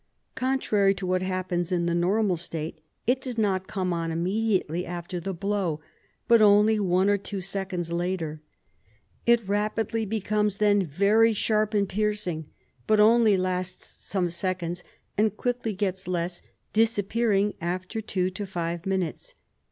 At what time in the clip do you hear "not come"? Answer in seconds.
3.37-3.93